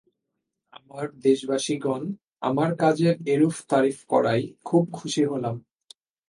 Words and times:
আমার 0.73 1.05
দেশবাসিগণ 1.23 2.01
আমার 2.41 2.71
কাজের 2.75 3.15
এরূপ 3.25 3.55
তারিফ 3.69 3.97
করায় 4.09 4.43
খুব 4.65 4.83
খুশী 4.93 5.23
হলাম। 5.25 5.55